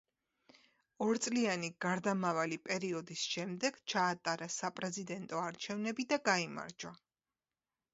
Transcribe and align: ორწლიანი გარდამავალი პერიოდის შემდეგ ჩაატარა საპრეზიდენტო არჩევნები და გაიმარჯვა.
ორწლიანი 1.07 1.69
გარდამავალი 1.87 2.59
პერიოდის 2.69 3.27
შემდეგ 3.35 3.79
ჩაატარა 3.95 4.51
საპრეზიდენტო 4.59 5.47
არჩევნები 5.47 6.13
და 6.13 6.25
გაიმარჯვა. 6.33 7.01